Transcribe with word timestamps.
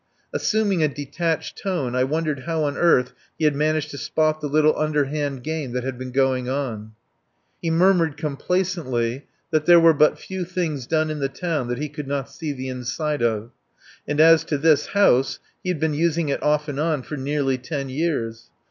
Assuming 0.33 0.81
a 0.81 0.87
detached 0.87 1.59
tone, 1.59 1.95
I 1.95 2.03
wondered 2.05 2.39
how 2.47 2.63
on 2.63 2.75
earth 2.75 3.13
he 3.37 3.45
had 3.45 3.55
managed 3.55 3.91
to 3.91 3.99
spot 3.99 4.41
the 4.41 4.47
little 4.47 4.75
underhand 4.75 5.43
game 5.43 5.73
that 5.73 5.83
had 5.83 5.99
been 5.99 6.09
going 6.09 6.49
on. 6.49 6.93
He 7.61 7.69
murmured 7.69 8.17
complacently 8.17 9.27
that 9.51 9.67
there 9.67 9.79
were 9.79 9.93
but 9.93 10.17
few 10.17 10.43
things 10.43 10.87
done 10.87 11.11
in 11.11 11.19
the 11.19 11.29
town 11.29 11.67
that 11.67 11.77
he 11.77 11.87
could 11.87 12.07
not 12.07 12.31
see 12.31 12.51
the 12.51 12.67
inside 12.67 13.21
of. 13.21 13.51
And 14.07 14.19
as 14.19 14.43
to 14.45 14.57
this 14.57 14.87
house, 14.87 15.37
he 15.63 15.69
had 15.69 15.79
been 15.79 15.93
using 15.93 16.29
it 16.29 16.41
off 16.41 16.67
and 16.67 16.79
on 16.79 17.03
for 17.03 17.15
nearly 17.15 17.59
ten 17.59 17.87
years. 17.87 18.49